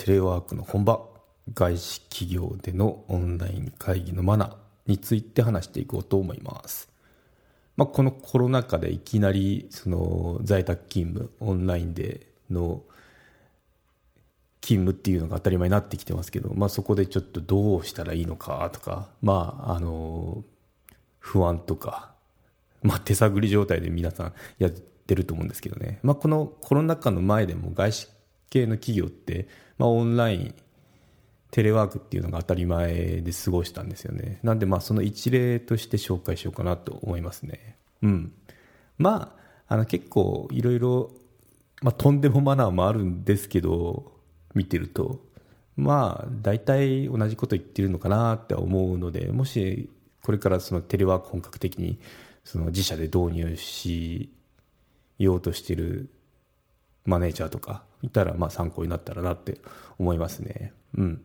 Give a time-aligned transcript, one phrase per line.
[0.00, 1.06] テレワークの本場
[1.52, 6.88] 外資企業でのオンライン会議のマナーについて話していこうと思います。
[7.76, 12.82] まあ、このコロナ禍でいきなりその在宅勤務オンラインでの
[14.62, 20.44] 勤務っていうのが当たり前になってきてますけど、まあ、そこでちょっとどうしたらいいのかとか、まあ、あの
[21.18, 22.14] 不安とか、
[22.82, 28.08] まあ、手探り状態で皆さんやってると思うんですけどね、まあ、このコロナ禍の前でも外資
[28.50, 30.54] 系の企業って、まあ、オンライン
[31.50, 34.38] テレワークっていうのが当たり前で過ごしたんですよね。
[34.42, 37.76] なんでまあその一例として紹介しようかなと思いますね。
[38.02, 38.32] うん。
[38.98, 39.34] ま
[39.68, 41.10] あ、あの結構いろいろ、
[41.82, 44.12] まとんでもマナーもあるんですけど、
[44.54, 45.20] 見てると、
[45.76, 49.88] まあ大体同じこと言ってるのかなって思うので、もし
[50.22, 51.98] これからそのテレワーク本格的に
[52.44, 54.30] その自社で導入し
[55.18, 56.10] ようとしてる
[57.04, 59.58] マネージャーとかいたらまあ参考になったらなって
[59.98, 60.72] 思いますね。
[60.96, 61.22] うん。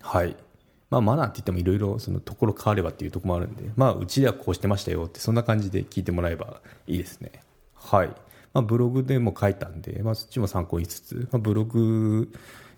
[0.00, 0.36] はい。
[0.90, 7.32] まあ、マナーって言ってもいろいろそのところ変わればっていうとこもあるんで、まあ、うちではこうしてましたよって、そんな感じで聞いてもらえばいいですね。
[7.74, 8.08] はい。
[8.52, 12.32] まあ、ブログでも書いたんで、まあ、そっちも参考にしつつ、まあ、ブログ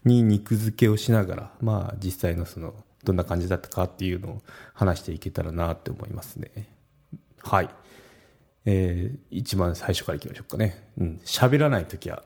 [0.04, 6.50] に肉付けをしながら、まあ、実際のその、どんな感じだったかっていうのを話していけたらなって思いますね。
[7.42, 7.68] はい。
[8.66, 10.86] えー、一番最初からいきましょうかね。
[10.98, 11.20] うん。
[11.24, 12.24] 喋らないときは、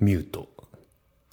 [0.00, 0.48] ミュート。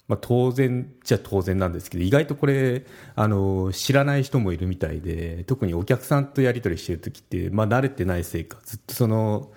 [0.06, 9.52] まあ、当然じゃ当然なんですけど意外とこれあの知らない人もいるみたいで特にお客さんとやり取りしてる時って、まあ、慣れてないせいかずっとその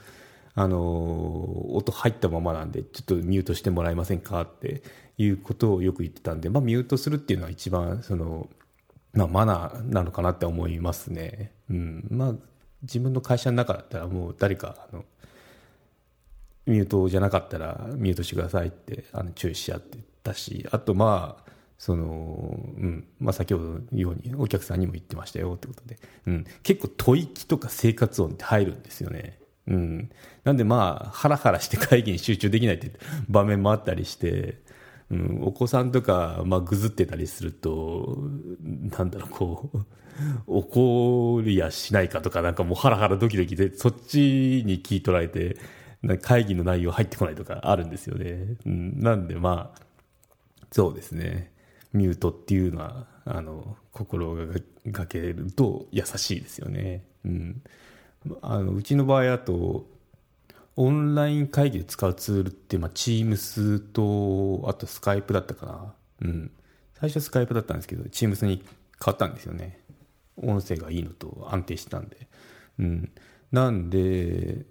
[0.53, 4.83] あの音入ったままなんでちょっとミュートしてもらえませんかって
[5.17, 8.47] いうことをよく言ってたんで、まあ、ミュートするっていうのは一番その、
[9.13, 11.51] まあ、マナーなのかなって思いますね。
[11.71, 12.33] うんまあ、
[12.83, 15.05] 自分の会社の中だったらもう誰かあの
[16.65, 29.37] ミュートじゃなかったらミュートしてくださいってあの注意し合ってたしあとまあそのうんまあ、先ほどのようにお客さんにも言ってましたよってことで、うん、結構吐息とか生活音って入るんですよね。
[29.67, 30.09] うん、
[30.45, 32.93] なんでまあハラハラして会議に集中できないって
[33.27, 34.61] 場面もあったりして、
[35.11, 38.17] うん、お子さんとか、まあ、ぐずってたりすると
[38.97, 39.77] なんだろうこう
[40.47, 45.57] 怒りやしないかとかなんかもうハラハラドキドキでそっちに聞い取られて
[46.21, 48.55] 会議の内容入ってこないとかあるんですよね。
[48.65, 49.81] うん、なんでまあ
[50.71, 51.53] そうですね。
[51.93, 54.35] ミュートっていうのはあの心
[54.87, 57.61] がけると優しいですよね、うん、
[58.41, 59.85] あのうちの場合だと
[60.75, 66.51] オンライン会議で使うツールって、まあ、Teams とあと Skype だったかな、うん、
[66.99, 68.57] 最初 Skype だったんですけど Teams に
[69.03, 69.79] 変わったんですよね。
[70.41, 72.27] 音声がいいのと安定したんで、
[72.79, 73.11] うん、
[73.51, 74.65] なんで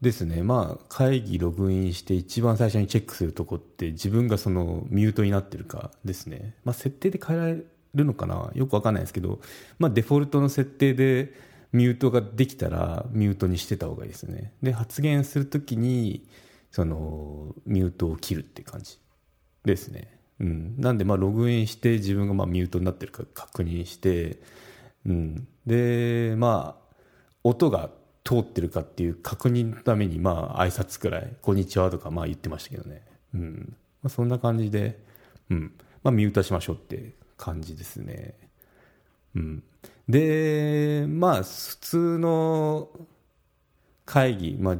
[0.00, 7.64] ですね、まあ、会議ログインして一番最初にチェックするとこって自分がそのミュートになってるかですね、まあ、設定で変えられ
[7.94, 8.50] るのかな。
[8.54, 9.40] よくわかんないですけど、
[9.78, 11.32] まあ、デフォルトの設定で
[11.72, 14.52] ミュートができたらミュートにしてた方がいいですね。
[14.62, 16.26] で発言するときに
[16.70, 18.98] そのミュートを切るって感じ。
[19.64, 24.40] ですね、うん、なんでまあログインして自分がまあミュートになってるか確認して、
[25.04, 26.94] うん、でまあ
[27.44, 27.90] 音が
[28.24, 33.02] 通ってるかっていう確認のためにまあ挨拶くらい「こんにちは」とかまあ言ってましたけどね、
[33.34, 33.76] うん。
[34.02, 34.98] まあ、そんな感じで、
[35.50, 35.72] うん。
[36.02, 38.34] まあ、ミュートしましょうって感じですね、
[39.38, 39.62] うん、
[40.08, 42.88] でまあ普通の
[44.04, 44.76] 会議、まあ、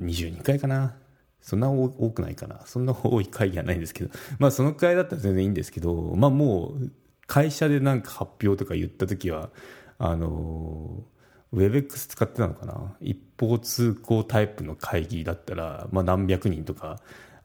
[0.00, 0.96] 22回かな。
[1.42, 2.60] そんな多くないかな。
[2.66, 4.10] そんな多い会議はないんですけど。
[4.38, 6.90] まあそのくらいだったら全然いいんですけどまあもう
[7.26, 9.50] 会社でなんか発表とか言った時は
[9.98, 11.02] あの
[11.52, 12.96] WebEx 使ってたのかな。
[13.00, 17.00] 一方通行タイプの会議だったら、まあ、何百人とか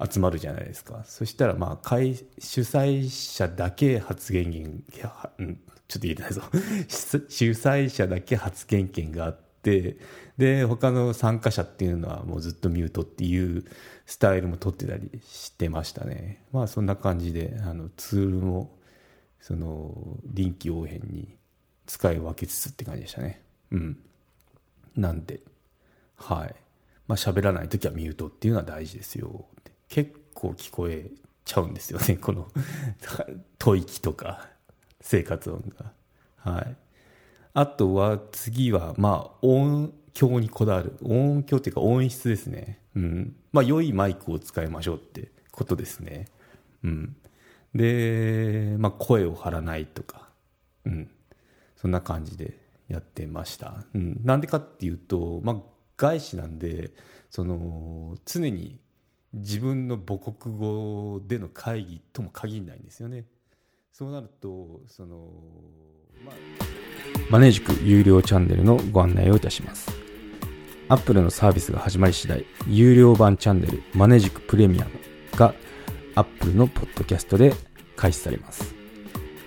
[0.09, 1.03] 集まるじゃないですか。
[1.05, 4.83] そしたらまあ会主催者だけ発言権、
[5.87, 6.41] ちょっと言えないぞ
[7.29, 9.97] 主催者だけ発言権があって
[10.37, 13.65] で他の参加者っていうのはもうずっとミュートっていう
[14.05, 18.77] スタイルも取ってたりしてましたねまあそんな感じであのツールも
[19.39, 21.37] その臨機応変に
[21.85, 23.41] 使い分けつつって感じでしたね
[23.71, 23.97] うん。
[24.95, 25.41] なんで、
[26.17, 26.55] はい。
[27.07, 29.45] まあ、喋らないときはミュートっていうのは大事ですよ。
[29.89, 31.09] 結構聞こえ
[31.45, 32.51] ちゃうんですよね、この
[33.59, 34.49] 吐息とか
[35.07, 35.93] 生活音が。
[36.35, 36.75] はい。
[37.53, 40.97] あとは次は、まあ、音響にこだわる。
[41.01, 42.81] 音響っていうか音質ですね。
[42.93, 43.35] うん。
[43.53, 46.27] まあ、良いマイクを使いましょうってことですね。
[46.83, 47.15] うん。
[47.73, 50.27] で、まあ、声を張らないとか。
[50.85, 51.09] うん。
[51.77, 52.59] そんな感じで
[52.89, 53.85] やってました。
[53.93, 54.19] うん。
[54.25, 55.55] なんでかっていうと、まあ、
[55.95, 56.91] 外資なんで、
[57.29, 58.77] その、常に
[59.33, 63.23] 自分の母国語での会議とも限らないんですよね。
[63.91, 65.31] そうなると、その、
[66.23, 66.35] まあ、
[67.29, 69.89] マネージク有料チャンネルのご案内をいたします。
[70.89, 74.91] アップルのサービスが始まり次第、有料版チャンネルマネージクプレミアム
[75.35, 75.53] が
[76.15, 77.53] アップルのポッドキャストで
[77.95, 78.73] 開始されます。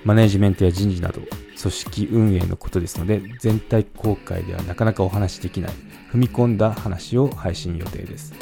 [0.05, 1.21] マネージメントや人事など、
[1.61, 5.73] 組織運営のことですので、全体公開ではなかなかお話しできない、
[6.13, 8.35] 踏み込んだ話を配信予定です。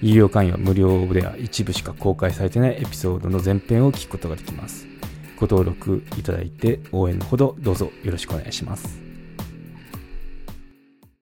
[0.00, 4.91] 有料会員は無料では一部しか公開されてないエピソードの前編を聞くことができます。
[5.42, 9.11] ご登録いただいて応援のほどどうぞよろしくお願いします。